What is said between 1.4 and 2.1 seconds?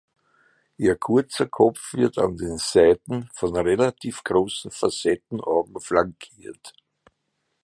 Kopf